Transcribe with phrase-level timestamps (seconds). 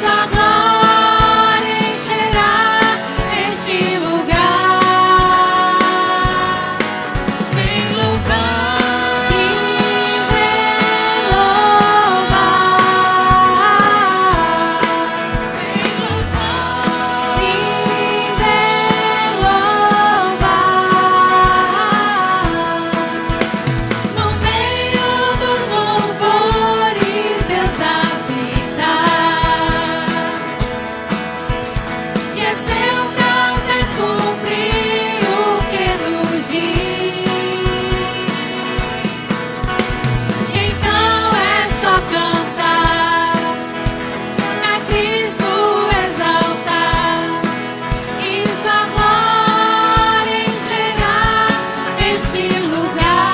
[0.00, 0.39] Sache.
[52.70, 53.29] lugar.